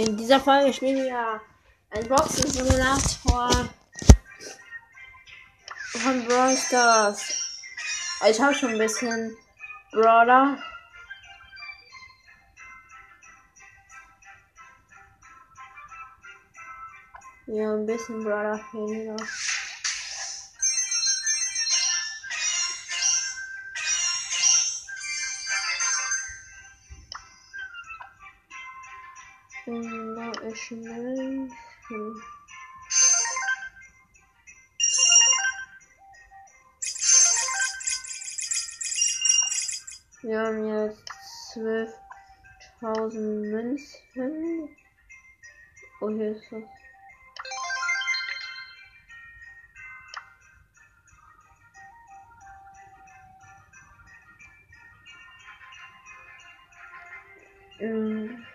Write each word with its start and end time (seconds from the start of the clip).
In 0.00 0.16
dieser 0.16 0.40
Folge 0.40 0.72
spielen 0.72 1.04
wir 1.04 1.42
ein 1.90 2.08
Boxen-Simulator 2.08 3.50
von 5.92 6.26
Brawl 6.26 6.56
Stars. 6.56 7.60
Ich 8.26 8.40
habe 8.40 8.54
schon 8.54 8.70
ein 8.70 8.78
bisschen 8.78 9.36
Brawler. 9.92 10.56
Ja, 17.48 17.74
ein 17.74 17.84
bisschen 17.84 18.24
Brawler 18.24 18.58
fehlen 18.70 19.16
schnell. 30.70 31.50
Hm. 31.88 32.22
Wir 40.22 40.38
haben 40.38 40.68
jetzt 40.68 41.02
12.000 41.54 43.50
Münzen. 43.50 44.68
Oh, 46.00 46.08
hier 46.08 46.36
ist 46.36 46.52
was. 46.52 46.62
Mm. 57.80 58.49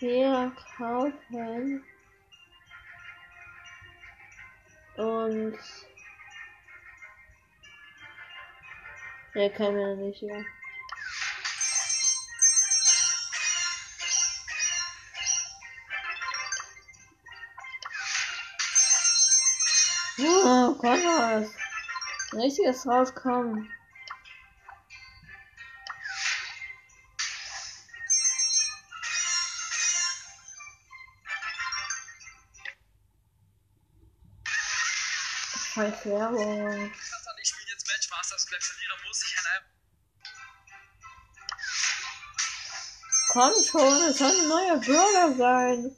Wir 0.00 0.52
kaufen 0.76 1.84
und 4.96 5.58
können 9.50 9.76
wir 9.76 9.96
noch 9.96 9.96
nicht, 9.96 10.22
ja. 10.22 10.44
Oh, 20.20 20.74
kann. 20.80 21.00
Ein 22.32 22.40
richtiges 22.40 22.86
rauskommen. 22.86 23.68
Scheiß 35.78 36.06
Werbung. 36.06 36.90
Kassan, 36.90 37.36
ich 37.40 37.48
spiele 37.50 37.70
jetzt 37.70 37.86
Matchmasters, 37.86 38.46
gleich 38.48 38.64
verliere, 38.64 38.94
muss 39.06 39.22
ich 39.22 39.38
ein 39.38 39.44
Komm 43.28 43.52
schon, 43.62 44.10
es 44.10 44.18
soll 44.18 44.28
ein 44.28 44.48
neuer 44.48 44.76
Brawler 44.80 45.36
sein. 45.36 45.96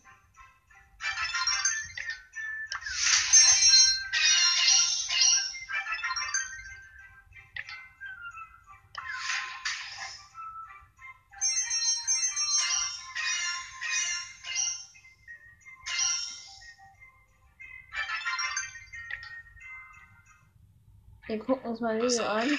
Wir 21.30 21.38
gucken 21.38 21.70
uns 21.70 21.78
mal 21.78 21.94
ein 21.94 22.02
Video 22.02 22.24
an. 22.24 22.58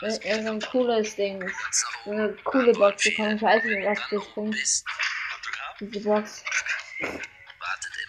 Wenn 0.00 0.22
er 0.22 0.42
so 0.42 0.50
ein 0.52 0.60
cooles 0.62 1.16
Ding. 1.16 1.52
So 1.70 2.10
eine 2.10 2.34
coole 2.44 2.72
Box 2.72 3.04
bekommen. 3.04 3.36
Ich 3.36 3.42
weiß 3.42 3.62
nicht, 3.64 3.84
was 3.84 3.98
das 4.10 4.24
bringt. 4.32 4.56
Diese 5.80 6.00
Box. 6.00 6.42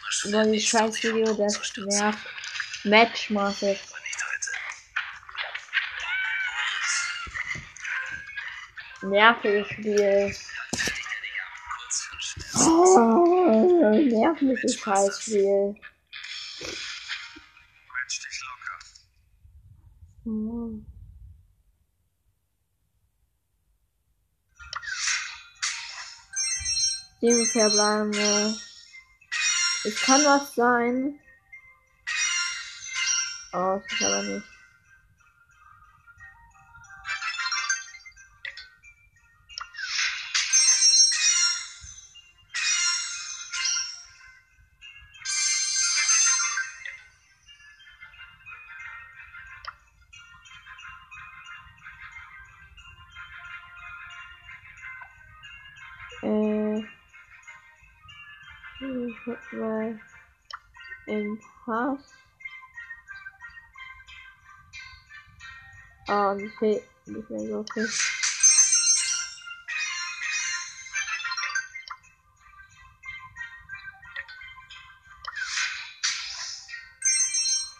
Schon. 0.08 0.30
Über 0.30 0.46
die 0.46 0.62
scheiß 0.62 1.03
Video, 1.03 1.34
das 1.34 1.74
nervt. 1.75 2.19
Nicht 2.85 3.30
heute. 3.30 3.78
Nerviges 9.02 9.68
Spiel. 9.68 10.35
Oh, 12.56 13.91
nerviges 13.91 14.80
Scheißspiel. 14.80 15.75
Sieben 27.22 27.46
verbleibende. 27.46 28.56
Es 29.84 30.02
kann 30.02 30.24
was 30.26 30.56
sein. 30.56 31.20
Oh, 33.53 33.80
es 33.86 33.94
ist 33.94 34.03
aber 34.03 34.24
nicht. 34.24 34.54
Mal. 59.25 60.00
Im 61.08 61.40
Pass. 61.66 62.00
Ah, 66.08 66.36
fehlt 66.59 66.84
nicht 67.08 67.30
mehr 67.30 67.40
so 67.40 67.66
viel. 67.74 67.90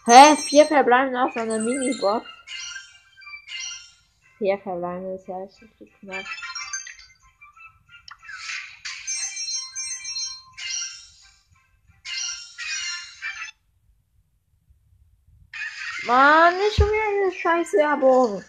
Hä? 0.06 0.36
Vier 0.36 0.66
verbleiben 0.66 1.16
auf 1.16 1.36
einer 1.36 1.58
Minibox. 1.58 2.26
Vier 4.38 4.58
verbleiben 4.58 5.14
ist 5.14 5.28
ja 5.28 5.44
echt 5.44 5.60
knapp. 6.00 6.24
Mann, 16.06 16.56
nicht 16.58 16.76
schon 16.76 16.86
wieder 16.86 17.24
eine 17.24 17.32
scheiß 17.32 17.72
Werbung. 17.72 18.44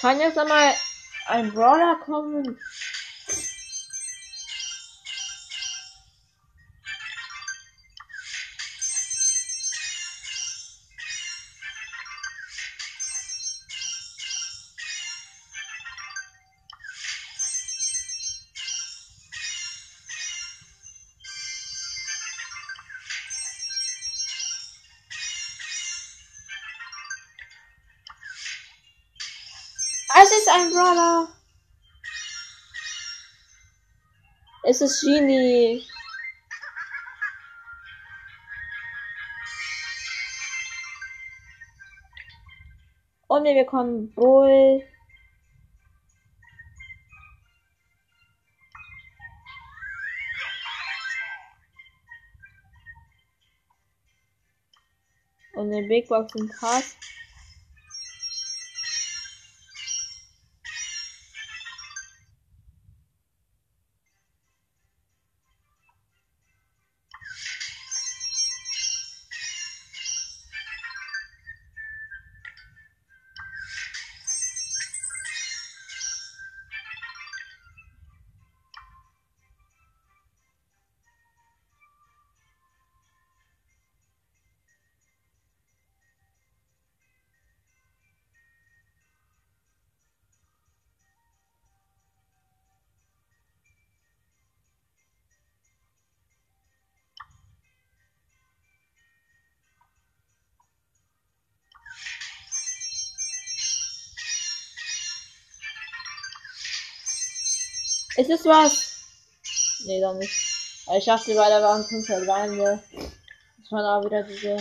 Kann 0.00 0.18
jetzt 0.18 0.38
einmal 0.38 0.74
ein 1.26 1.52
Brawler 1.52 1.94
kommen? 2.04 2.58
Es 30.22 30.30
ist 30.32 30.50
ein 30.50 30.70
Brawler. 30.70 31.28
Es 34.64 34.82
ist 34.82 35.00
Genie. 35.00 35.82
Und 43.28 43.44
wir 43.44 43.64
bekommen 43.64 44.12
Bull. 44.12 44.84
Und 55.54 55.72
eine 55.72 55.88
Big 55.88 56.08
Box 56.08 56.34
im 56.34 56.50
Pass. 56.60 56.94
Ist 108.16 108.30
es 108.30 108.44
was? 108.44 109.04
Nee, 109.84 110.00
doch 110.00 110.14
nicht. 110.14 110.32
Aber 110.86 110.98
ich 110.98 111.04
dachte, 111.04 111.36
weil 111.36 111.50
da 111.50 111.62
waren 111.62 111.84
5 111.84 112.06
Verbleibende. 112.06 112.82
Das 112.92 113.72
waren 113.72 113.84
auch 113.84 114.04
wieder 114.04 114.22
diese. 114.24 114.56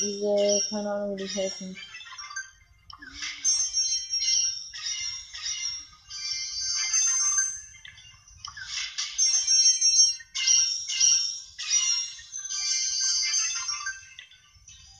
Diese, 0.00 0.60
keine 0.70 0.90
Ahnung, 0.90 1.16
wie 1.16 1.22
die 1.22 1.34
helfen. 1.34 1.76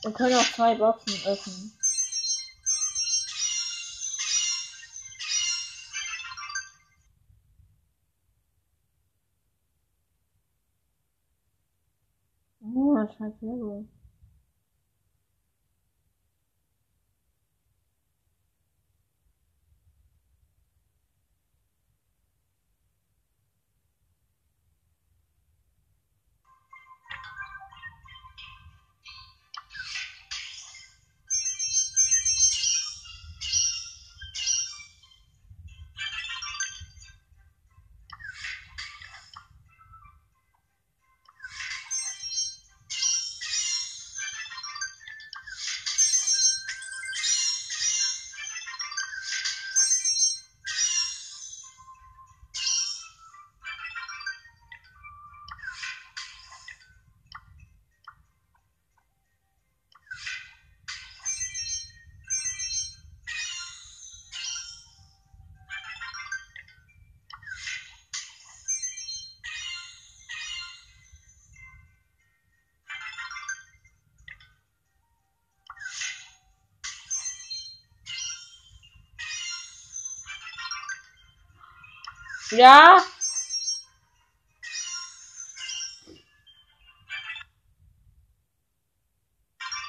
Wir 0.01 0.13
können 0.13 0.35
auch 0.35 0.53
zwei 0.53 0.75
Boxen 0.75 1.25
öffnen. 1.25 1.73
Oh, 13.05 13.07
das 13.07 13.15
scheint 13.17 13.39
sehr 13.39 13.55
Ja. 82.51 83.03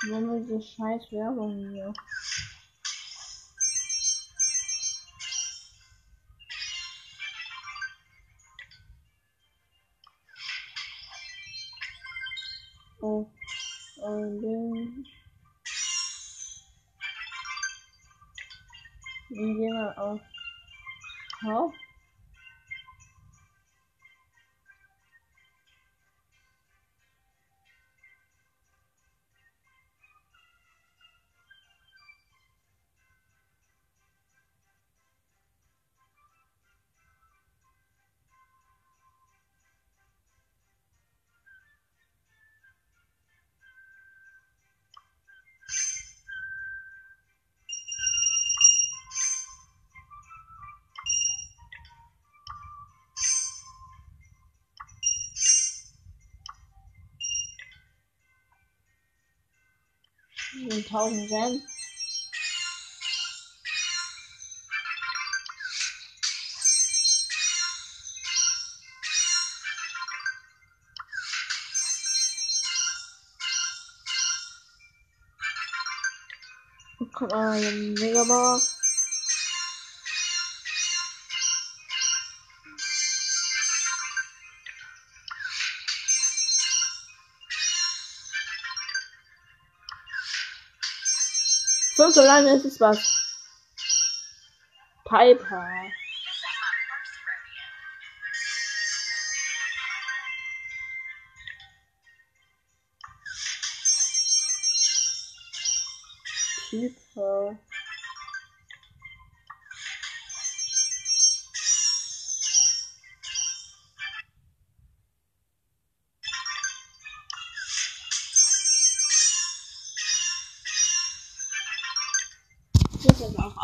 Warum 0.09 0.41
diese 0.41 0.63
scheiß 0.63 1.13
Werbung 1.13 1.55
hier? 1.71 1.93
Oh. 13.03 13.27
Und 14.03 14.43
dann. 14.43 15.07
Gehen 19.29 19.59
wir 19.59 19.99
auf. 19.99 20.21
Haupt. 21.43 21.86
Und 60.69 60.73
1000 60.73 61.29
Gems. 61.29 61.63
Kommt 77.13 77.31
mal 77.31 77.53
eine 77.53 77.71
Megabox. 77.71 78.76
Fünf 91.97 92.15
Solane 92.15 92.57
ist 92.57 92.67
es 92.67 92.79
was. 92.79 92.99
Piper. 95.07 95.67
Piper. 106.69 107.59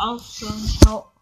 Das 0.03 0.21
ist 0.21 0.43
auch 0.43 0.47
auch 0.47 0.49
schon. 0.49 0.67
Ciao. 0.81 1.12